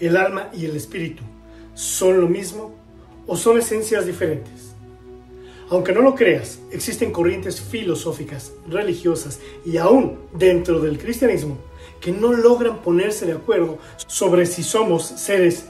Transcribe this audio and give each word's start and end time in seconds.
¿El 0.00 0.16
alma 0.16 0.48
y 0.54 0.64
el 0.64 0.76
espíritu 0.76 1.22
son 1.74 2.22
lo 2.22 2.26
mismo 2.26 2.74
o 3.26 3.36
son 3.36 3.58
esencias 3.58 4.06
diferentes? 4.06 4.72
Aunque 5.68 5.92
no 5.92 6.00
lo 6.00 6.14
creas, 6.14 6.58
existen 6.72 7.12
corrientes 7.12 7.60
filosóficas, 7.60 8.52
religiosas 8.66 9.40
y 9.64 9.76
aún 9.76 10.18
dentro 10.32 10.80
del 10.80 10.98
cristianismo 10.98 11.58
que 12.00 12.12
no 12.12 12.32
logran 12.32 12.78
ponerse 12.78 13.26
de 13.26 13.34
acuerdo 13.34 13.78
sobre 14.06 14.46
si 14.46 14.62
somos 14.62 15.04
seres 15.04 15.66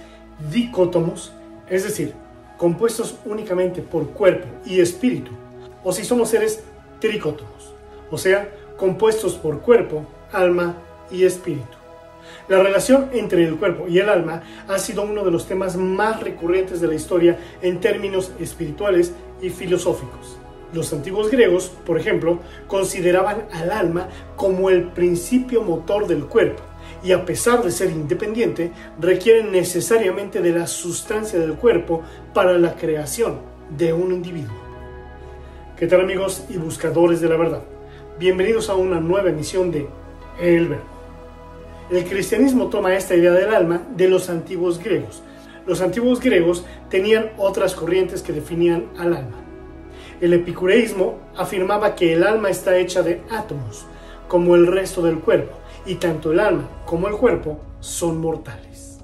dicótomos, 0.52 1.32
es 1.68 1.82
decir, 1.82 2.14
compuestos 2.56 3.16
únicamente 3.24 3.82
por 3.82 4.10
cuerpo 4.10 4.46
y 4.64 4.80
espíritu, 4.80 5.32
o 5.82 5.92
si 5.92 6.04
somos 6.04 6.28
seres 6.28 6.62
tricótomos, 7.00 7.74
o 8.12 8.16
sea, 8.16 8.48
compuestos 8.76 9.34
por 9.34 9.60
cuerpo, 9.60 10.06
alma 10.30 10.76
y 11.10 11.24
espíritu. 11.24 11.79
La 12.48 12.62
relación 12.62 13.10
entre 13.12 13.44
el 13.44 13.56
cuerpo 13.56 13.86
y 13.88 13.98
el 13.98 14.08
alma 14.08 14.42
ha 14.68 14.78
sido 14.78 15.02
uno 15.02 15.24
de 15.24 15.30
los 15.30 15.46
temas 15.46 15.76
más 15.76 16.20
recurrentes 16.20 16.80
de 16.80 16.88
la 16.88 16.94
historia 16.94 17.38
en 17.62 17.80
términos 17.80 18.32
espirituales 18.40 19.12
y 19.40 19.50
filosóficos. 19.50 20.38
Los 20.72 20.92
antiguos 20.92 21.30
griegos, 21.30 21.72
por 21.84 21.98
ejemplo, 21.98 22.38
consideraban 22.68 23.46
al 23.52 23.72
alma 23.72 24.08
como 24.36 24.70
el 24.70 24.84
principio 24.84 25.62
motor 25.62 26.06
del 26.06 26.26
cuerpo 26.26 26.62
y 27.02 27.12
a 27.12 27.24
pesar 27.24 27.62
de 27.62 27.70
ser 27.70 27.90
independiente, 27.90 28.72
requieren 29.00 29.52
necesariamente 29.52 30.40
de 30.40 30.52
la 30.52 30.66
sustancia 30.66 31.38
del 31.38 31.54
cuerpo 31.54 32.02
para 32.34 32.58
la 32.58 32.76
creación 32.76 33.38
de 33.76 33.92
un 33.92 34.12
individuo. 34.12 34.54
¿Qué 35.76 35.86
tal 35.86 36.02
amigos 36.02 36.44
y 36.50 36.56
buscadores 36.56 37.20
de 37.20 37.28
la 37.28 37.36
verdad? 37.36 37.62
Bienvenidos 38.18 38.68
a 38.68 38.74
una 38.74 39.00
nueva 39.00 39.30
emisión 39.30 39.70
de 39.70 39.88
El 40.38 40.68
Verbo. 40.68 40.99
El 41.90 42.04
cristianismo 42.04 42.68
toma 42.68 42.94
esta 42.94 43.16
idea 43.16 43.32
del 43.32 43.52
alma 43.52 43.82
de 43.96 44.08
los 44.08 44.30
antiguos 44.30 44.78
griegos. 44.78 45.24
Los 45.66 45.80
antiguos 45.80 46.20
griegos 46.20 46.64
tenían 46.88 47.32
otras 47.36 47.74
corrientes 47.74 48.22
que 48.22 48.32
definían 48.32 48.86
al 48.96 49.12
alma. 49.12 49.38
El 50.20 50.32
epicureísmo 50.32 51.18
afirmaba 51.36 51.96
que 51.96 52.12
el 52.12 52.22
alma 52.22 52.48
está 52.48 52.78
hecha 52.78 53.02
de 53.02 53.22
átomos, 53.28 53.86
como 54.28 54.54
el 54.54 54.68
resto 54.68 55.02
del 55.02 55.18
cuerpo, 55.18 55.58
y 55.84 55.96
tanto 55.96 56.30
el 56.30 56.38
alma 56.38 56.68
como 56.86 57.08
el 57.08 57.14
cuerpo 57.14 57.58
son 57.80 58.20
mortales. 58.20 59.00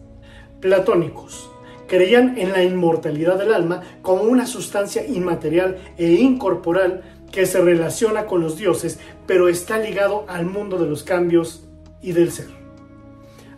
Platónicos 0.60 1.50
creían 1.88 2.38
en 2.38 2.52
la 2.52 2.62
inmortalidad 2.62 3.36
del 3.36 3.52
alma 3.52 3.82
como 4.00 4.22
una 4.22 4.46
sustancia 4.46 5.04
inmaterial 5.04 5.78
e 5.98 6.12
incorporal 6.12 7.02
que 7.32 7.46
se 7.46 7.60
relaciona 7.60 8.26
con 8.26 8.42
los 8.42 8.56
dioses, 8.56 9.00
pero 9.26 9.48
está 9.48 9.76
ligado 9.76 10.24
al 10.28 10.46
mundo 10.46 10.78
de 10.78 10.88
los 10.88 11.02
cambios 11.02 11.64
y 12.00 12.12
del 12.12 12.30
ser. 12.30 12.65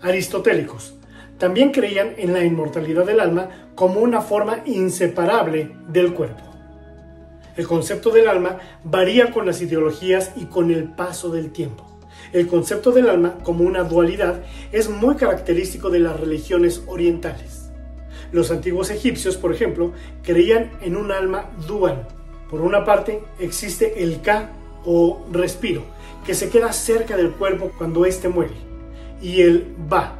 Aristotélicos 0.02 0.94
también 1.38 1.70
creían 1.70 2.14
en 2.16 2.32
la 2.32 2.44
inmortalidad 2.44 3.06
del 3.06 3.20
alma 3.20 3.48
como 3.74 4.00
una 4.00 4.20
forma 4.20 4.60
inseparable 4.66 5.70
del 5.88 6.12
cuerpo. 6.12 6.42
El 7.56 7.66
concepto 7.66 8.10
del 8.10 8.28
alma 8.28 8.58
varía 8.84 9.32
con 9.32 9.46
las 9.46 9.60
ideologías 9.62 10.32
y 10.36 10.46
con 10.46 10.70
el 10.70 10.84
paso 10.84 11.30
del 11.30 11.50
tiempo. 11.50 11.84
El 12.32 12.46
concepto 12.46 12.92
del 12.92 13.08
alma 13.08 13.38
como 13.42 13.64
una 13.64 13.84
dualidad 13.84 14.42
es 14.72 14.90
muy 14.90 15.16
característico 15.16 15.90
de 15.90 16.00
las 16.00 16.18
religiones 16.18 16.82
orientales. 16.86 17.70
Los 18.32 18.50
antiguos 18.50 18.90
egipcios, 18.90 19.36
por 19.36 19.54
ejemplo, 19.54 19.92
creían 20.22 20.72
en 20.82 20.96
un 20.96 21.10
alma 21.10 21.50
dual. 21.66 22.06
Por 22.50 22.60
una 22.60 22.84
parte 22.84 23.22
existe 23.38 24.02
el 24.02 24.20
Ka 24.20 24.50
o 24.84 25.24
respiro, 25.32 25.84
que 26.26 26.34
se 26.34 26.50
queda 26.50 26.72
cerca 26.72 27.16
del 27.16 27.30
cuerpo 27.30 27.72
cuando 27.78 28.04
éste 28.04 28.28
muere, 28.28 28.54
y 29.20 29.42
el 29.42 29.74
Ba, 29.88 30.18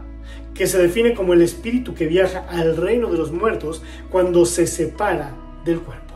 que 0.55 0.67
se 0.67 0.79
define 0.79 1.15
como 1.15 1.35
el 1.35 1.43
espíritu 1.43 1.95
que 1.95 2.07
viaja 2.07 2.47
al 2.49 2.77
reino 2.77 3.11
de 3.11 3.19
los 3.19 3.33
muertos 3.33 3.83
cuando 4.11 4.45
se 4.45 4.67
separa 4.67 5.35
del 5.65 5.81
cuerpo. 5.81 6.15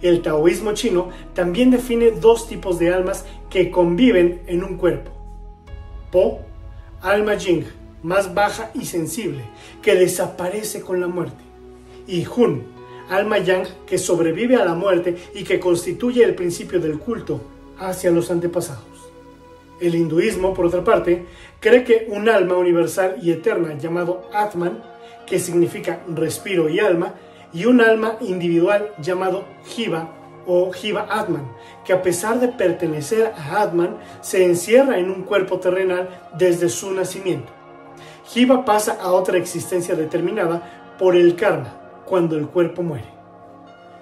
El 0.00 0.22
taoísmo 0.22 0.74
chino 0.74 1.08
también 1.34 1.70
define 1.70 2.10
dos 2.10 2.46
tipos 2.46 2.78
de 2.78 2.92
almas 2.92 3.24
que 3.48 3.70
conviven 3.70 4.42
en 4.46 4.62
un 4.62 4.76
cuerpo. 4.76 5.10
Po, 6.12 6.40
alma 7.00 7.36
Jing, 7.36 7.64
más 8.02 8.34
baja 8.34 8.70
y 8.74 8.84
sensible, 8.84 9.42
que 9.82 9.94
desaparece 9.94 10.82
con 10.82 11.00
la 11.00 11.06
muerte. 11.06 11.42
Y 12.06 12.26
Hun, 12.26 12.64
alma 13.08 13.38
Yang, 13.38 13.66
que 13.86 13.98
sobrevive 13.98 14.56
a 14.56 14.64
la 14.64 14.74
muerte 14.74 15.16
y 15.34 15.42
que 15.42 15.58
constituye 15.58 16.22
el 16.22 16.34
principio 16.34 16.80
del 16.80 16.98
culto 16.98 17.40
hacia 17.78 18.10
los 18.10 18.30
antepasados. 18.30 18.93
El 19.80 19.94
hinduismo, 19.94 20.54
por 20.54 20.66
otra 20.66 20.84
parte, 20.84 21.26
cree 21.60 21.84
que 21.84 22.06
un 22.08 22.28
alma 22.28 22.56
universal 22.56 23.16
y 23.20 23.30
eterna 23.32 23.76
llamado 23.76 24.28
Atman, 24.32 24.82
que 25.26 25.38
significa 25.38 26.00
respiro 26.08 26.68
y 26.68 26.78
alma, 26.80 27.14
y 27.52 27.66
un 27.66 27.80
alma 27.80 28.16
individual 28.20 28.92
llamado 28.98 29.44
Jiva 29.64 30.10
o 30.46 30.70
Jiva 30.72 31.06
Atman, 31.10 31.50
que 31.84 31.92
a 31.92 32.02
pesar 32.02 32.40
de 32.40 32.48
pertenecer 32.48 33.32
a 33.36 33.62
Atman, 33.62 33.96
se 34.20 34.44
encierra 34.44 34.98
en 34.98 35.10
un 35.10 35.22
cuerpo 35.22 35.58
terrenal 35.58 36.08
desde 36.36 36.68
su 36.68 36.92
nacimiento. 36.92 37.52
Jiva 38.26 38.64
pasa 38.64 38.98
a 39.00 39.12
otra 39.12 39.38
existencia 39.38 39.94
determinada 39.94 40.96
por 40.98 41.16
el 41.16 41.36
karma, 41.36 42.02
cuando 42.04 42.36
el 42.36 42.46
cuerpo 42.48 42.82
muere. 42.82 43.13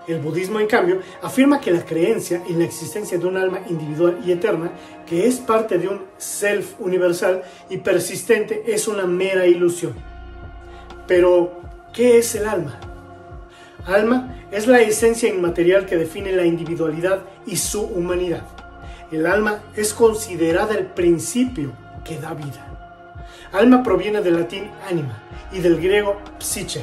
El 0.08 0.18
budismo, 0.18 0.58
en 0.58 0.66
cambio, 0.66 1.00
afirma 1.22 1.60
que 1.60 1.70
la 1.70 1.84
creencia 1.84 2.42
en 2.48 2.58
la 2.58 2.64
existencia 2.64 3.18
de 3.18 3.26
un 3.26 3.36
alma 3.36 3.60
individual 3.68 4.18
y 4.24 4.32
eterna, 4.32 4.72
que 5.06 5.26
es 5.28 5.36
parte 5.36 5.78
de 5.78 5.88
un 5.88 6.02
self 6.18 6.74
universal 6.80 7.42
y 7.70 7.78
persistente, 7.78 8.64
es 8.66 8.88
una 8.88 9.06
mera 9.06 9.46
ilusión. 9.46 9.94
Pero, 11.06 11.60
¿qué 11.92 12.18
es 12.18 12.34
el 12.34 12.46
alma? 12.46 12.80
Alma 13.86 14.44
es 14.50 14.66
la 14.66 14.80
esencia 14.80 15.28
inmaterial 15.28 15.86
que 15.86 15.96
define 15.96 16.32
la 16.32 16.44
individualidad 16.44 17.20
y 17.46 17.56
su 17.56 17.82
humanidad. 17.82 18.44
El 19.12 19.26
alma 19.26 19.62
es 19.76 19.94
considerada 19.94 20.74
el 20.74 20.86
principio 20.86 21.72
que 22.04 22.18
da 22.18 22.34
vida. 22.34 22.72
Alma 23.52 23.82
proviene 23.82 24.20
del 24.20 24.34
latín 24.34 24.70
anima 24.88 25.22
y 25.52 25.60
del 25.60 25.76
griego 25.76 26.16
psyche, 26.38 26.82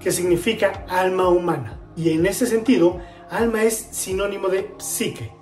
que 0.00 0.10
significa 0.10 0.84
alma 0.88 1.28
humana. 1.28 1.77
Y 1.98 2.12
en 2.12 2.26
ese 2.26 2.46
sentido, 2.46 3.00
alma 3.28 3.64
es 3.64 3.74
sinónimo 3.74 4.46
de 4.48 4.70
psique, 4.78 5.32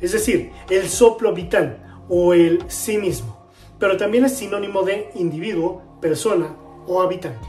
es 0.00 0.12
decir, 0.12 0.50
el 0.70 0.88
soplo 0.88 1.34
vital 1.34 2.00
o 2.08 2.32
el 2.32 2.64
sí 2.68 2.96
mismo, 2.96 3.50
pero 3.78 3.98
también 3.98 4.24
es 4.24 4.32
sinónimo 4.32 4.82
de 4.82 5.10
individuo, 5.14 5.82
persona 6.00 6.56
o 6.86 7.02
habitante. 7.02 7.46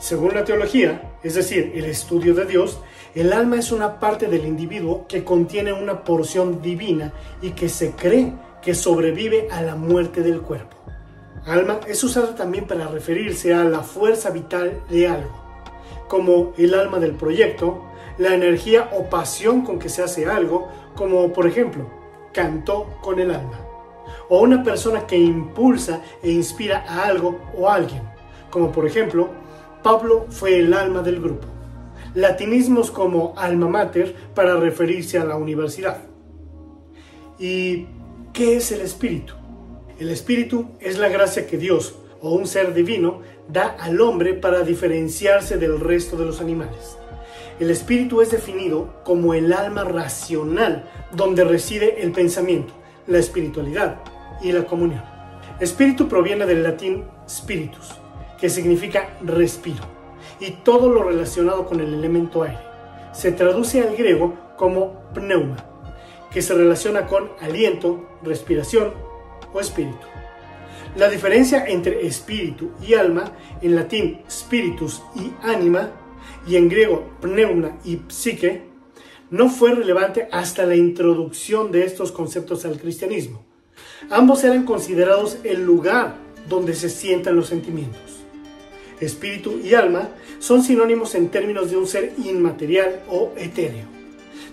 Según 0.00 0.34
la 0.34 0.44
teología, 0.44 1.18
es 1.22 1.36
decir, 1.36 1.70
el 1.76 1.84
estudio 1.84 2.34
de 2.34 2.46
Dios, 2.46 2.80
el 3.14 3.32
alma 3.32 3.60
es 3.60 3.70
una 3.70 4.00
parte 4.00 4.26
del 4.26 4.44
individuo 4.44 5.06
que 5.06 5.22
contiene 5.22 5.72
una 5.72 6.02
porción 6.02 6.60
divina 6.60 7.12
y 7.40 7.50
que 7.50 7.68
se 7.68 7.92
cree 7.92 8.32
que 8.60 8.74
sobrevive 8.74 9.46
a 9.52 9.62
la 9.62 9.76
muerte 9.76 10.22
del 10.22 10.40
cuerpo. 10.40 10.76
Alma 11.46 11.78
es 11.86 12.02
usada 12.02 12.34
también 12.34 12.66
para 12.66 12.88
referirse 12.88 13.54
a 13.54 13.62
la 13.62 13.80
fuerza 13.80 14.30
vital 14.30 14.82
de 14.90 15.06
algo, 15.06 15.30
como 16.08 16.54
el 16.58 16.74
alma 16.74 16.98
del 16.98 17.12
proyecto, 17.12 17.89
la 18.20 18.34
energía 18.34 18.90
o 18.92 19.08
pasión 19.08 19.62
con 19.62 19.78
que 19.78 19.88
se 19.88 20.02
hace 20.02 20.26
algo, 20.26 20.68
como 20.94 21.32
por 21.32 21.46
ejemplo, 21.46 21.90
cantó 22.34 22.98
con 23.00 23.18
el 23.18 23.30
alma, 23.30 23.58
o 24.28 24.42
una 24.42 24.62
persona 24.62 25.06
que 25.06 25.16
impulsa 25.16 26.02
e 26.22 26.30
inspira 26.30 26.84
a 26.86 27.06
algo 27.06 27.40
o 27.56 27.66
a 27.66 27.76
alguien, 27.76 28.02
como 28.50 28.72
por 28.72 28.86
ejemplo, 28.86 29.30
Pablo 29.82 30.26
fue 30.28 30.58
el 30.58 30.74
alma 30.74 31.00
del 31.00 31.18
grupo. 31.18 31.46
Latinismos 32.14 32.90
como 32.90 33.32
alma 33.38 33.68
mater 33.68 34.14
para 34.34 34.56
referirse 34.56 35.16
a 35.16 35.24
la 35.24 35.36
universidad. 35.36 36.02
¿Y 37.38 37.86
qué 38.34 38.56
es 38.56 38.70
el 38.70 38.82
espíritu? 38.82 39.32
El 39.98 40.10
espíritu 40.10 40.72
es 40.78 40.98
la 40.98 41.08
gracia 41.08 41.46
que 41.46 41.56
Dios 41.56 41.94
o 42.20 42.34
un 42.34 42.46
ser 42.46 42.74
divino 42.74 43.22
da 43.48 43.76
al 43.80 43.98
hombre 44.02 44.34
para 44.34 44.60
diferenciarse 44.60 45.56
del 45.56 45.80
resto 45.80 46.18
de 46.18 46.26
los 46.26 46.42
animales. 46.42 46.98
El 47.58 47.70
espíritu 47.70 48.20
es 48.20 48.30
definido 48.30 49.02
como 49.04 49.34
el 49.34 49.52
alma 49.52 49.84
racional 49.84 50.84
donde 51.12 51.44
reside 51.44 52.02
el 52.02 52.12
pensamiento, 52.12 52.72
la 53.06 53.18
espiritualidad 53.18 53.96
y 54.42 54.52
la 54.52 54.64
comunión. 54.64 55.02
Espíritu 55.60 56.08
proviene 56.08 56.46
del 56.46 56.62
latín 56.62 57.04
spiritus, 57.28 57.92
que 58.38 58.48
significa 58.48 59.18
respiro, 59.22 59.84
y 60.38 60.52
todo 60.52 60.88
lo 60.88 61.02
relacionado 61.02 61.66
con 61.66 61.80
el 61.80 61.92
elemento 61.92 62.42
aire. 62.42 62.58
Se 63.12 63.32
traduce 63.32 63.82
al 63.82 63.94
griego 63.94 64.34
como 64.56 65.02
pneuma, 65.12 65.56
que 66.30 66.40
se 66.40 66.54
relaciona 66.54 67.06
con 67.06 67.30
aliento, 67.40 68.08
respiración 68.22 68.94
o 69.52 69.60
espíritu. 69.60 70.06
La 70.96 71.08
diferencia 71.08 71.66
entre 71.66 72.06
espíritu 72.06 72.72
y 72.82 72.94
alma, 72.94 73.32
en 73.60 73.76
latín 73.76 74.22
spiritus 74.28 75.02
y 75.14 75.32
anima, 75.42 75.90
y 76.46 76.56
en 76.56 76.68
griego 76.68 77.10
pneuma 77.20 77.78
y 77.84 78.00
psique, 78.08 78.62
no 79.30 79.48
fue 79.48 79.74
relevante 79.74 80.28
hasta 80.32 80.66
la 80.66 80.74
introducción 80.74 81.70
de 81.70 81.84
estos 81.84 82.10
conceptos 82.12 82.64
al 82.64 82.78
cristianismo. 82.78 83.44
Ambos 84.10 84.42
eran 84.44 84.64
considerados 84.64 85.38
el 85.44 85.64
lugar 85.64 86.16
donde 86.48 86.74
se 86.74 86.88
sientan 86.88 87.36
los 87.36 87.46
sentimientos. 87.46 88.20
Espíritu 89.00 89.60
y 89.62 89.74
alma 89.74 90.08
son 90.40 90.62
sinónimos 90.62 91.14
en 91.14 91.28
términos 91.28 91.70
de 91.70 91.76
un 91.76 91.86
ser 91.86 92.12
inmaterial 92.24 93.02
o 93.08 93.32
etéreo. 93.36 93.84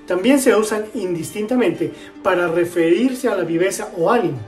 También 0.06 0.40
se 0.40 0.56
usan 0.56 0.86
indistintamente 0.94 1.92
para 2.24 2.48
referirse 2.48 3.28
a 3.28 3.36
la 3.36 3.44
viveza 3.44 3.92
o 3.98 4.10
ánimo, 4.10 4.40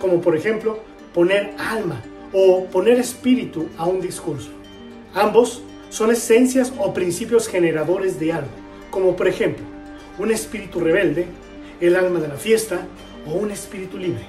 como 0.00 0.20
por 0.20 0.36
ejemplo 0.36 0.80
poner 1.12 1.54
alma 1.58 2.02
o 2.32 2.64
poner 2.64 2.98
espíritu 2.98 3.68
a 3.76 3.86
un 3.86 4.00
discurso. 4.00 4.50
Ambos 5.14 5.62
son 5.94 6.10
esencias 6.10 6.72
o 6.76 6.92
principios 6.92 7.46
generadores 7.46 8.18
de 8.18 8.32
algo, 8.32 8.50
como 8.90 9.14
por 9.14 9.28
ejemplo 9.28 9.64
un 10.18 10.32
espíritu 10.32 10.80
rebelde, 10.80 11.26
el 11.80 11.94
alma 11.94 12.18
de 12.18 12.26
la 12.26 12.34
fiesta 12.34 12.84
o 13.28 13.34
un 13.34 13.52
espíritu 13.52 13.96
libre. 13.96 14.24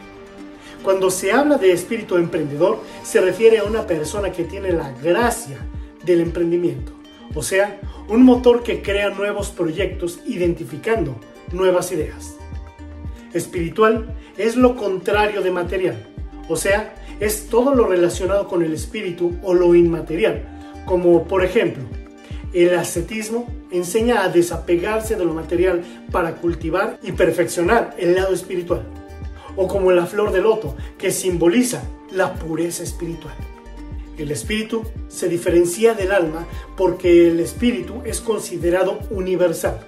Cuando 0.83 1.09
se 1.09 1.31
habla 1.31 1.57
de 1.57 1.71
espíritu 1.71 2.17
emprendedor, 2.17 2.81
se 3.01 3.19
refiere 3.19 3.57
a 3.57 3.63
una 3.63 3.87
persona 3.87 4.31
que 4.31 4.43
tiene 4.43 4.73
la 4.73 4.91
gracia 4.91 5.57
del 6.05 6.21
emprendimiento, 6.21 6.91
o 7.33 7.41
sea, 7.41 7.79
un 8.09 8.23
motor 8.23 8.61
que 8.61 8.83
crea 8.83 9.09
nuevos 9.09 9.49
proyectos 9.49 10.19
identificando 10.27 11.19
nuevas 11.51 11.91
ideas. 11.91 12.35
Espiritual 13.33 14.15
es 14.37 14.55
lo 14.55 14.75
contrario 14.75 15.41
de 15.41 15.49
material, 15.49 15.97
o 16.47 16.57
sea, 16.57 16.93
es 17.19 17.47
todo 17.47 17.73
lo 17.73 17.87
relacionado 17.87 18.47
con 18.47 18.61
el 18.61 18.71
espíritu 18.71 19.39
o 19.41 19.55
lo 19.55 19.73
inmaterial, 19.73 20.54
como 20.85 21.27
por 21.27 21.43
ejemplo, 21.43 21.83
el 22.53 22.73
ascetismo 22.75 23.47
enseña 23.71 24.23
a 24.23 24.29
desapegarse 24.29 25.15
de 25.15 25.25
lo 25.25 25.33
material 25.33 25.83
para 26.11 26.35
cultivar 26.35 26.99
y 27.03 27.11
perfeccionar 27.11 27.95
el 27.97 28.15
lado 28.15 28.33
espiritual 28.33 28.85
o 29.55 29.67
como 29.67 29.91
la 29.91 30.05
flor 30.05 30.31
de 30.31 30.41
loto, 30.41 30.75
que 30.97 31.11
simboliza 31.11 31.83
la 32.11 32.33
pureza 32.33 32.83
espiritual. 32.83 33.35
El 34.17 34.31
espíritu 34.31 34.83
se 35.07 35.27
diferencia 35.27 35.93
del 35.93 36.11
alma 36.11 36.47
porque 36.77 37.27
el 37.27 37.39
espíritu 37.39 38.01
es 38.05 38.21
considerado 38.21 38.99
universal, 39.09 39.79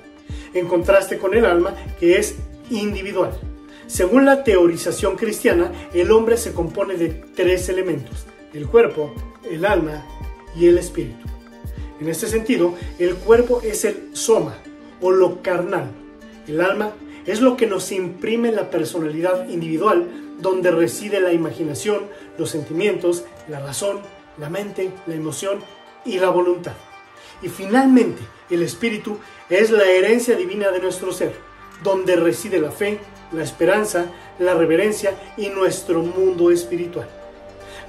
en 0.53 0.67
contraste 0.67 1.17
con 1.17 1.33
el 1.33 1.45
alma 1.45 1.73
que 1.99 2.17
es 2.17 2.35
individual. 2.69 3.31
Según 3.88 4.25
la 4.25 4.44
teorización 4.44 5.15
cristiana, 5.15 5.71
el 5.94 6.11
hombre 6.11 6.35
se 6.35 6.51
compone 6.51 6.95
de 6.95 7.09
tres 7.35 7.69
elementos, 7.69 8.25
el 8.53 8.67
cuerpo, 8.67 9.13
el 9.49 9.65
alma 9.65 10.05
y 10.57 10.68
el 10.68 10.77
espíritu. 10.77 11.25
En 12.00 12.09
este 12.09 12.27
sentido, 12.27 12.74
el 13.00 13.15
cuerpo 13.15 13.62
es 13.63 13.86
el 13.86 14.09
soma 14.13 14.57
o 15.01 15.12
lo 15.12 15.42
carnal, 15.42 15.92
el 16.48 16.62
alma 16.62 16.94
es 17.25 17.42
lo 17.42 17.57
que 17.57 17.68
nos 17.68 17.92
imprime 17.92 18.51
la 18.51 18.69
personalidad 18.69 19.50
individual, 19.50 20.07
donde 20.39 20.71
reside 20.71 21.19
la 21.19 21.33
imaginación, 21.33 22.04
los 22.38 22.50
sentimientos, 22.50 23.25
la 23.50 23.59
razón, 23.59 24.00
la 24.38 24.50
mente, 24.50 24.92
la 25.07 25.15
emoción 25.15 25.59
y 26.06 26.19
la 26.19 26.30
voluntad. 26.30 26.74
Y 27.42 27.50
finalmente, 27.50 28.21
el 28.50 28.62
espíritu 28.62 29.18
es 29.50 29.71
la 29.71 29.86
herencia 29.86 30.36
divina 30.36 30.71
de 30.71 30.80
nuestro 30.80 31.12
ser, 31.12 31.33
donde 31.83 32.15
reside 32.15 32.59
la 32.59 32.71
fe, 32.71 33.00
la 33.33 33.44
esperanza, 33.44 34.06
la 34.39 34.54
reverencia 34.54 35.12
y 35.36 35.50
nuestro 35.50 36.01
mundo 36.01 36.50
espiritual. 36.50 37.09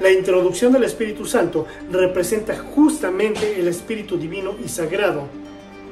La 0.00 0.10
introducción 0.10 0.72
del 0.72 0.84
Espíritu 0.84 1.24
Santo 1.24 1.66
representa 1.90 2.56
justamente 2.56 3.58
el 3.58 3.68
Espíritu 3.68 4.16
Divino 4.16 4.54
y 4.64 4.68
Sagrado 4.68 5.28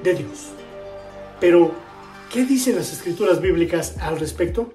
de 0.03 0.15
Dios. 0.15 0.51
Pero, 1.41 1.87
¿Qué 2.33 2.45
dicen 2.45 2.75
las 2.75 2.93
escrituras 2.93 3.41
bíblicas 3.41 3.97
al 4.01 4.19
respecto? 4.19 4.73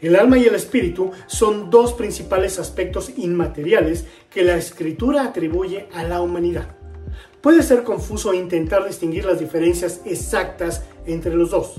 El 0.00 0.16
alma 0.16 0.36
y 0.36 0.44
el 0.44 0.54
espíritu 0.54 1.12
son 1.26 1.70
dos 1.70 1.92
principales 1.92 2.58
aspectos 2.58 3.12
inmateriales 3.16 4.04
que 4.28 4.42
la 4.42 4.56
escritura 4.56 5.22
atribuye 5.22 5.86
a 5.94 6.02
la 6.02 6.20
humanidad. 6.20 6.76
Puede 7.40 7.62
ser 7.62 7.84
confuso 7.84 8.34
intentar 8.34 8.86
distinguir 8.86 9.24
las 9.24 9.38
diferencias 9.38 10.00
exactas 10.04 10.82
entre 11.06 11.34
los 11.34 11.50
dos. 11.50 11.76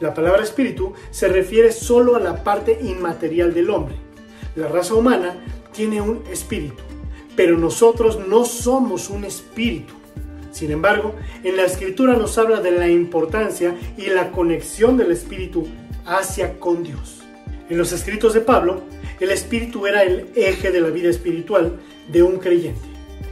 La 0.00 0.12
palabra 0.12 0.42
espíritu 0.42 0.92
se 1.10 1.28
refiere 1.28 1.70
solo 1.70 2.16
a 2.16 2.20
la 2.20 2.42
parte 2.42 2.78
inmaterial 2.82 3.54
del 3.54 3.70
hombre. 3.70 3.94
La 4.56 4.66
raza 4.66 4.94
humana 4.94 5.36
tiene 5.74 6.00
un 6.00 6.22
espíritu, 6.30 6.82
pero 7.36 7.58
nosotros 7.58 8.18
no 8.26 8.44
somos 8.44 9.10
un 9.10 9.24
espíritu. 9.24 9.92
Sin 10.52 10.70
embargo, 10.70 11.14
en 11.42 11.56
la 11.56 11.64
escritura 11.64 12.14
nos 12.14 12.38
habla 12.38 12.60
de 12.60 12.70
la 12.70 12.88
importancia 12.88 13.74
y 13.98 14.06
la 14.06 14.30
conexión 14.30 14.96
del 14.96 15.10
espíritu 15.10 15.66
hacia 16.06 16.58
con 16.58 16.84
Dios. 16.84 17.22
En 17.68 17.76
los 17.76 17.92
escritos 17.92 18.34
de 18.34 18.40
Pablo, 18.40 18.82
el 19.20 19.30
espíritu 19.30 19.86
era 19.86 20.02
el 20.02 20.28
eje 20.36 20.70
de 20.70 20.80
la 20.80 20.90
vida 20.90 21.10
espiritual 21.10 21.80
de 22.08 22.22
un 22.22 22.38
creyente. 22.38 22.80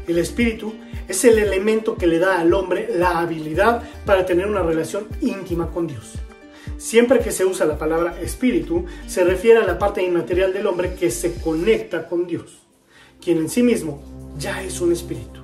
El 0.08 0.18
espíritu 0.18 0.74
es 1.06 1.24
el 1.24 1.38
elemento 1.38 1.96
que 1.96 2.06
le 2.06 2.18
da 2.18 2.40
al 2.40 2.52
hombre 2.54 2.88
la 2.96 3.20
habilidad 3.20 3.82
para 4.04 4.26
tener 4.26 4.46
una 4.46 4.62
relación 4.62 5.06
íntima 5.20 5.70
con 5.70 5.86
Dios. 5.86 6.18
Siempre 6.82 7.20
que 7.20 7.30
se 7.30 7.44
usa 7.44 7.66
la 7.66 7.78
palabra 7.78 8.20
espíritu, 8.20 8.84
se 9.06 9.24
refiere 9.24 9.60
a 9.60 9.66
la 9.66 9.78
parte 9.78 10.02
inmaterial 10.02 10.52
del 10.52 10.66
hombre 10.66 10.94
que 10.94 11.10
se 11.10 11.34
conecta 11.34 12.08
con 12.08 12.26
Dios, 12.26 12.66
quien 13.20 13.38
en 13.38 13.48
sí 13.48 13.62
mismo 13.62 14.02
ya 14.38 14.62
es 14.62 14.80
un 14.80 14.92
espíritu 14.92 15.42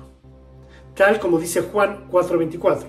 tal 0.99 1.17
como 1.17 1.39
dice 1.39 1.61
Juan 1.61 2.09
4:24. 2.11 2.87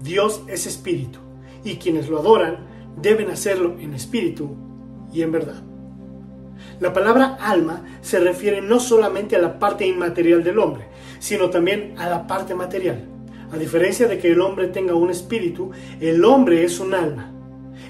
Dios 0.00 0.42
es 0.46 0.64
espíritu, 0.68 1.18
y 1.64 1.74
quienes 1.74 2.08
lo 2.08 2.20
adoran 2.20 2.58
deben 3.02 3.30
hacerlo 3.30 3.74
en 3.80 3.94
espíritu 3.94 4.54
y 5.12 5.22
en 5.22 5.32
verdad. 5.32 5.60
La 6.78 6.92
palabra 6.92 7.36
alma 7.40 7.82
se 8.00 8.20
refiere 8.20 8.60
no 8.60 8.78
solamente 8.78 9.34
a 9.34 9.40
la 9.40 9.58
parte 9.58 9.84
inmaterial 9.84 10.44
del 10.44 10.60
hombre, 10.60 10.86
sino 11.18 11.50
también 11.50 11.94
a 11.98 12.08
la 12.08 12.28
parte 12.28 12.54
material. 12.54 13.04
A 13.50 13.56
diferencia 13.56 14.06
de 14.06 14.18
que 14.18 14.30
el 14.30 14.40
hombre 14.40 14.68
tenga 14.68 14.94
un 14.94 15.10
espíritu, 15.10 15.72
el 16.00 16.24
hombre 16.24 16.62
es 16.62 16.78
un 16.78 16.94
alma. 16.94 17.32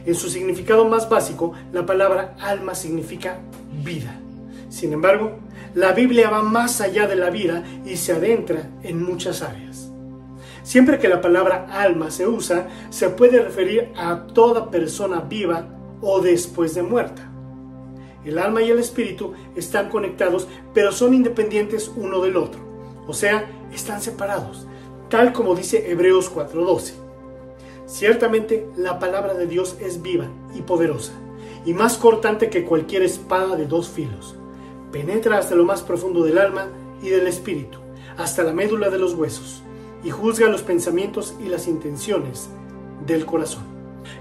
En 0.06 0.14
su 0.14 0.30
significado 0.30 0.84
más 0.88 1.08
básico, 1.08 1.52
la 1.72 1.84
palabra 1.84 2.36
alma 2.38 2.76
significa 2.76 3.40
vida. 3.82 4.20
Sin 4.68 4.92
embargo, 4.92 5.40
la 5.74 5.92
Biblia 5.92 6.30
va 6.30 6.42
más 6.42 6.80
allá 6.80 7.08
de 7.08 7.16
la 7.16 7.28
vida 7.28 7.64
y 7.84 7.96
se 7.96 8.12
adentra 8.12 8.70
en 8.84 9.02
muchas 9.02 9.42
áreas. 9.42 9.90
Siempre 10.62 11.00
que 11.00 11.08
la 11.08 11.20
palabra 11.20 11.66
alma 11.70 12.10
se 12.12 12.26
usa, 12.26 12.68
se 12.90 13.10
puede 13.10 13.42
referir 13.42 13.92
a 13.96 14.26
toda 14.28 14.70
persona 14.70 15.20
viva 15.20 15.66
o 16.00 16.20
después 16.20 16.74
de 16.74 16.82
muerta. 16.82 17.28
El 18.24 18.38
alma 18.38 18.62
y 18.62 18.70
el 18.70 18.78
espíritu 18.78 19.34
están 19.54 19.88
conectados, 19.88 20.46
pero 20.72 20.92
son 20.92 21.14
independientes 21.14 21.90
uno 21.96 22.20
del 22.20 22.36
otro, 22.36 22.60
o 23.06 23.14
sea, 23.14 23.48
están 23.72 24.00
separados, 24.00 24.66
tal 25.08 25.32
como 25.32 25.54
dice 25.54 25.90
Hebreos 25.90 26.28
4:12. 26.28 27.05
Ciertamente 27.86 28.68
la 28.76 28.98
palabra 28.98 29.34
de 29.34 29.46
Dios 29.46 29.76
es 29.80 30.02
viva 30.02 30.26
y 30.54 30.62
poderosa, 30.62 31.12
y 31.64 31.72
más 31.72 31.96
cortante 31.96 32.50
que 32.50 32.64
cualquier 32.64 33.02
espada 33.02 33.56
de 33.56 33.66
dos 33.66 33.88
filos 33.88 34.36
penetra 34.90 35.38
hasta 35.38 35.54
lo 35.54 35.64
más 35.64 35.82
profundo 35.82 36.24
del 36.24 36.38
alma 36.38 36.68
y 37.02 37.10
del 37.10 37.26
espíritu, 37.26 37.78
hasta 38.16 38.42
la 38.42 38.52
médula 38.52 38.88
de 38.90 38.98
los 38.98 39.14
huesos, 39.14 39.62
y 40.02 40.10
juzga 40.10 40.48
los 40.48 40.62
pensamientos 40.62 41.34
y 41.38 41.48
las 41.48 41.68
intenciones 41.68 42.48
del 43.06 43.26
corazón. 43.26 43.64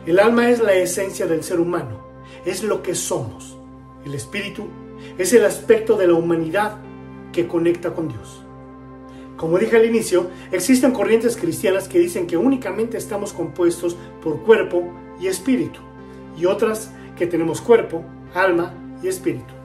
El 0.06 0.20
alma 0.20 0.50
es 0.50 0.60
la 0.60 0.74
esencia 0.74 1.26
del 1.26 1.44
ser 1.44 1.60
humano, 1.60 2.06
es 2.46 2.64
lo 2.64 2.84
que 2.84 2.94
somos. 2.94 3.58
El 4.06 4.14
espíritu 4.14 4.68
es 5.18 5.34
el 5.34 5.46
aspecto 5.46 5.98
de 5.98 6.08
la 6.08 6.14
humanidad 6.14 6.78
que 7.32 7.48
conecta 7.48 7.94
con 7.94 8.10
Dios. 8.10 8.45
Como 9.38 9.58
dije 9.58 9.76
al 9.76 9.86
inicio, 9.86 10.30
existen 10.52 10.92
corrientes 10.92 11.36
cristianas 11.36 11.88
que 11.88 12.00
dicen 12.00 12.28
que 12.28 12.38
únicamente 12.38 12.98
estamos 12.98 13.34
compuestos 13.34 13.96
por 14.24 14.42
cuerpo 14.44 14.84
y 15.20 15.28
espíritu, 15.28 15.80
y 16.38 16.46
otras 16.46 16.92
que 17.18 17.28
tenemos 17.28 17.62
cuerpo, 17.62 18.04
alma 18.34 18.74
y 19.04 19.08
espíritu 19.08 19.56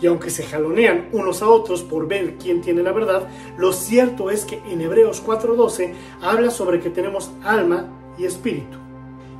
y 0.00 0.06
aunque 0.06 0.30
se 0.30 0.44
jalonean 0.44 1.08
unos 1.12 1.42
a 1.42 1.48
otros 1.48 1.82
por 1.82 2.06
ver 2.06 2.36
quién 2.36 2.60
tiene 2.60 2.82
la 2.82 2.92
verdad, 2.92 3.28
lo 3.56 3.72
cierto 3.72 4.30
es 4.30 4.44
que 4.44 4.60
en 4.70 4.80
Hebreos 4.80 5.22
4:12 5.24 5.92
habla 6.20 6.50
sobre 6.50 6.80
que 6.80 6.90
tenemos 6.90 7.30
alma 7.42 7.86
y 8.16 8.24
espíritu, 8.24 8.78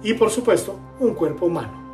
y 0.02 0.14
por 0.14 0.30
supuesto 0.30 0.78
un 0.98 1.14
cuerpo 1.14 1.46
humano. 1.46 1.86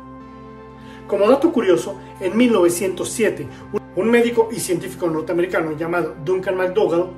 Como 1.07 1.29
dato 1.29 1.51
curioso, 1.51 1.95
en 2.19 2.35
1907, 2.35 3.47
un 3.95 4.09
médico 4.09 4.49
y 4.51 4.59
científico 4.59 5.09
norteamericano 5.09 5.77
llamado 5.77 6.15
Duncan 6.23 6.57
McDougall 6.57 7.11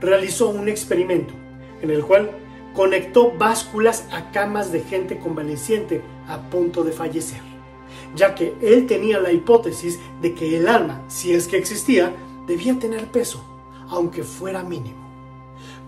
realizó 0.00 0.48
un 0.48 0.68
experimento 0.68 1.34
en 1.80 1.90
el 1.90 2.04
cual 2.04 2.30
conectó 2.74 3.32
básculas 3.32 4.06
a 4.12 4.30
camas 4.30 4.72
de 4.72 4.80
gente 4.80 5.18
convaleciente 5.18 6.02
a 6.26 6.38
punto 6.50 6.82
de 6.82 6.92
fallecer 6.92 7.54
ya 8.14 8.34
que 8.34 8.54
él 8.60 8.86
tenía 8.86 9.20
la 9.20 9.32
hipótesis 9.32 9.98
de 10.20 10.34
que 10.34 10.56
el 10.56 10.68
alma, 10.68 11.02
si 11.08 11.32
es 11.32 11.48
que 11.48 11.56
existía, 11.56 12.14
debía 12.46 12.78
tener 12.78 13.06
peso, 13.06 13.44
aunque 13.88 14.22
fuera 14.22 14.62
mínimo. 14.62 15.02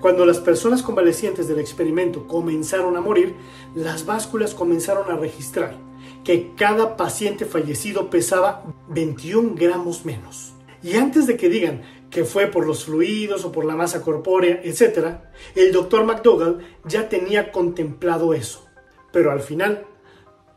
Cuando 0.01 0.27
las 0.27 0.39
personas 0.39 0.83
convalecientes 0.83 1.49
del 1.49 1.59
experimento 1.59 2.27
comenzaron 2.27 2.97
a 2.97 3.01
morir, 3.01 3.35
las 3.75 4.05
básculas 4.05 4.55
comenzaron 4.55 5.11
a 5.11 5.17
registrar 5.17 5.79
que 6.27 6.55
cada 6.57 6.97
paciente 6.97 7.45
fallecido 7.45 8.11
pesaba 8.11 8.65
21 8.89 9.55
gramos 9.55 10.05
menos. 10.05 10.55
Y 10.83 10.97
antes 10.97 11.29
de 11.29 11.37
que 11.37 11.49
digan 11.49 11.83
que 12.11 12.25
fue 12.25 12.49
por 12.49 12.67
los 12.67 12.87
fluidos 12.87 13.45
o 13.45 13.53
por 13.53 13.65
la 13.65 13.77
masa 13.77 14.03
corpórea, 14.03 14.61
etc., 14.65 15.19
el 15.55 15.71
doctor 15.71 16.05
McDougall 16.05 16.67
ya 16.85 17.09
tenía 17.09 17.53
contemplado 17.53 18.35
eso. 18.35 18.67
Pero 19.13 19.31
al 19.31 19.39
final, 19.39 19.87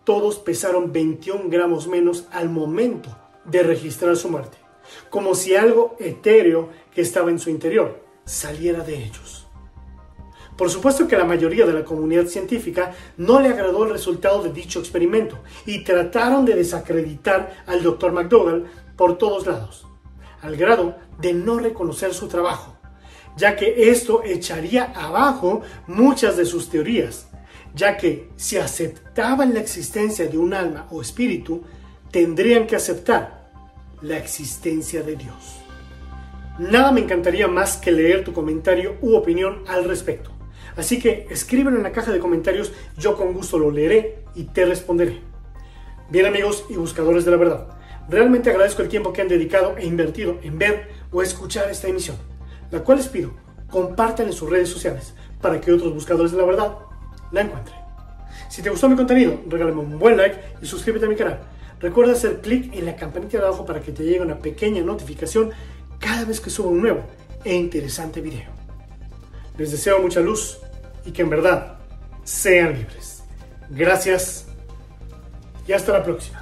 todos 0.06 0.40
pesaron 0.40 0.92
21 0.92 1.50
gramos 1.50 1.88
menos 1.88 2.26
al 2.32 2.50
momento 2.50 3.16
de 3.46 3.62
registrar 3.62 4.16
su 4.18 4.28
muerte, 4.28 4.58
como 5.12 5.36
si 5.36 5.56
algo 5.56 5.96
etéreo 6.00 6.70
que 6.92 7.02
estaba 7.02 7.30
en 7.30 7.38
su 7.38 7.52
interior 7.52 8.04
saliera 8.26 8.84
de 8.84 9.04
ellos. 9.04 9.38
Por 10.60 10.70
supuesto 10.70 11.08
que 11.08 11.16
la 11.16 11.24
mayoría 11.24 11.66
de 11.66 11.72
la 11.72 11.86
comunidad 11.86 12.25
científica 12.25 12.92
no 13.16 13.39
le 13.39 13.48
agradó 13.48 13.86
el 13.86 13.92
resultado 13.92 14.44
de 14.44 14.51
dicho 14.51 14.82
experimento 14.82 15.39
y 15.66 15.86
trataron 15.86 16.44
de 16.44 16.54
desacreditar 16.54 17.63
al 17.66 17.82
Dr. 17.82 18.12
McDougall 18.12 18.66
por 18.98 19.18
todos 19.18 19.48
lados, 19.48 19.88
al 20.42 20.58
grado 20.58 20.98
de 21.18 21.32
no 21.32 21.60
reconocer 21.60 22.13
su 22.13 22.28
trabajo, 22.28 22.75
ya 23.38 23.56
que 23.56 23.89
esto 23.89 24.22
echaría 24.25 24.92
abajo 24.94 25.62
muchas 25.88 26.36
de 26.36 26.44
sus 26.44 26.70
teorías, 26.70 27.30
ya 27.74 27.96
que 27.96 28.30
si 28.36 28.58
aceptaban 28.58 29.54
la 29.54 29.62
existencia 29.62 30.28
de 30.28 30.38
un 30.38 30.54
alma 30.54 30.88
o 30.92 31.01
espíritu, 31.01 31.63
tendrían 32.12 32.68
que 32.68 32.75
aceptar 32.75 33.50
la 34.01 34.18
existencia 34.18 35.04
de 35.04 35.16
Dios. 35.16 35.62
Nada 36.58 36.92
me 36.92 37.00
encantaría 37.00 37.48
más 37.48 37.78
que 37.78 37.94
leer 37.94 38.25
tu 38.25 38.34
comentario 38.34 38.98
u 39.00 39.16
opinión 39.16 39.63
al 39.66 39.86
respecto. 39.86 40.32
Así 40.79 40.98
que 40.98 41.27
escríbelo 41.29 41.75
en 41.75 41.83
la 41.83 41.91
caja 41.91 42.13
de 42.13 42.19
comentarios, 42.19 42.71
yo 42.98 43.17
con 43.17 43.33
gusto 43.33 43.59
lo 43.59 43.69
leeré 43.69 44.24
y 44.33 44.45
te 44.45 44.63
responderé. 44.63 45.19
Bien 46.09 46.25
amigos 46.25 46.63
y 46.69 46.75
buscadores 46.75 47.25
de 47.25 47.31
la 47.31 47.38
verdad, 47.38 47.67
realmente 48.07 48.50
agradezco 48.50 48.81
el 48.81 48.88
tiempo 48.88 49.12
que 49.12 49.21
han 49.21 49.27
dedicado 49.27 49.75
e 49.77 49.86
invertido 49.86 50.39
en 50.41 50.57
ver 50.57 50.88
o 51.12 51.21
escuchar 51.21 51.69
esta 51.69 51.89
emisión, 51.89 52.15
la 52.71 52.79
cual 52.79 53.00
les 53.00 53.09
pido 53.09 53.31
compartan 53.69 54.27
en 54.27 54.33
sus 54.33 54.50
redes 54.50 54.69
sociales 54.69 55.13
para 55.41 55.59
que 55.59 55.74
otros 55.74 55.93
buscadores 55.93 56.31
de 56.31 56.38
la 56.38 56.45
verdad 56.45 56.77
la 57.33 57.41
encuentren. 57.41 57.77
Si 58.48 58.62
te 58.62 58.69
gustó 58.69 58.88
mi 58.88 58.95
contenido, 58.95 59.38
regálame 59.50 59.81
un 59.81 60.00
buen 60.00 60.15
like 60.15 60.39
y 60.62 60.65
suscríbete 60.65 61.07
a 61.07 61.09
mi 61.09 61.17
canal. 61.17 61.41
Recuerda 61.81 62.13
hacer 62.13 62.39
clic 62.39 62.74
en 62.74 62.86
la 62.86 62.95
campanita 62.95 63.38
de 63.38 63.43
abajo 63.43 63.65
para 63.65 63.81
que 63.81 63.91
te 63.91 64.05
llegue 64.05 64.21
una 64.21 64.39
pequeña 64.39 64.81
notificación 64.81 65.51
cada 66.00 66.24
vez 66.24 66.39
que 66.39 66.50
suba 66.50 66.69
un 66.69 66.81
nuevo 66.81 67.01
e 67.43 67.53
interesante 67.53 68.21
video. 68.21 68.50
Les 69.57 69.71
deseo 69.71 70.01
mucha 70.01 70.21
luz 70.21 70.62
y 71.06 71.12
que 71.12 71.22
en 71.22 71.29
verdad 71.29 71.77
sean 72.24 72.74
libres. 72.74 73.24
Gracias 73.70 74.46
y 75.68 75.74
hasta 75.74 75.94
la 75.94 76.03
próxima. 76.03 76.38